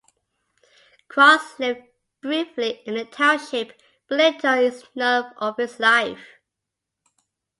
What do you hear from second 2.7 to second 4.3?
in the township, but